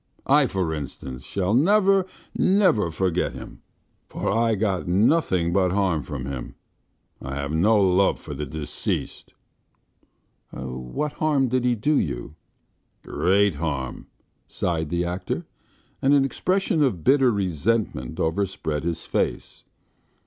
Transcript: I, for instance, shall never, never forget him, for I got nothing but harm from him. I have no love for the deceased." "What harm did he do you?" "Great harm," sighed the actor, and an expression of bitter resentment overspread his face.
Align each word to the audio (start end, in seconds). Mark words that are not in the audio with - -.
I, 0.25 0.47
for 0.47 0.73
instance, 0.73 1.23
shall 1.23 1.53
never, 1.53 2.07
never 2.35 2.89
forget 2.89 3.33
him, 3.33 3.61
for 4.07 4.31
I 4.31 4.55
got 4.55 4.87
nothing 4.87 5.53
but 5.53 5.71
harm 5.71 6.01
from 6.01 6.25
him. 6.25 6.55
I 7.21 7.35
have 7.35 7.51
no 7.51 7.79
love 7.79 8.17
for 8.19 8.33
the 8.33 8.47
deceased." 8.47 9.35
"What 10.51 11.11
harm 11.13 11.49
did 11.49 11.65
he 11.65 11.75
do 11.75 11.99
you?" 11.99 12.33
"Great 13.03 13.53
harm," 13.53 14.07
sighed 14.47 14.89
the 14.89 15.05
actor, 15.05 15.45
and 16.01 16.15
an 16.15 16.25
expression 16.25 16.81
of 16.81 17.03
bitter 17.03 17.29
resentment 17.29 18.19
overspread 18.19 18.83
his 18.83 19.05
face. 19.05 19.65